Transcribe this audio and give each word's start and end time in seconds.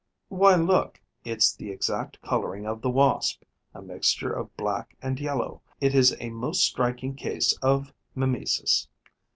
'Why 0.29 0.55
look: 0.55 0.99
it's 1.23 1.53
the 1.55 1.69
exact 1.69 2.19
colouring 2.23 2.65
of 2.65 2.81
the 2.81 2.89
Wasp, 2.89 3.43
a 3.75 3.83
mixture 3.83 4.31
of 4.33 4.57
black 4.57 4.97
and 4.99 5.19
yellow. 5.19 5.61
It 5.79 5.93
is 5.93 6.17
a 6.19 6.31
most 6.31 6.63
striking 6.63 7.13
case 7.13 7.55
of 7.61 7.93
mimesis.' 8.15 8.87